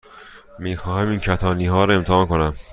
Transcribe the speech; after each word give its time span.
می 0.59 0.77
خواهم 0.77 1.09
این 1.09 1.19
کتانی 1.19 1.65
ها 1.65 1.85
را 1.85 1.93
امتحان 1.93 2.25
کنم. 2.27 2.53